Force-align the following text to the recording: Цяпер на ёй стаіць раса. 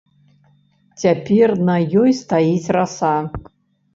Цяпер 1.01 1.51
на 1.69 1.75
ёй 2.03 2.11
стаіць 2.21 2.73
раса. 2.79 3.13